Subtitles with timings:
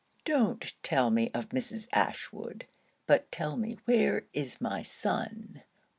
[0.25, 1.87] 'Don't tell me of Mrs.
[1.93, 2.65] Ashwood
[3.05, 5.61] but tell me where is my son?